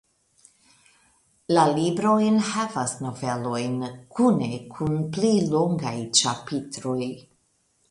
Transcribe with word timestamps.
La 1.55 1.65
libro 1.75 2.13
enhavas 2.29 2.95
novelojn 3.07 3.77
kune 4.17 4.49
kun 4.75 4.99
pli 5.19 5.33
longaj 5.55 5.95
ĉapitroj. 6.23 7.01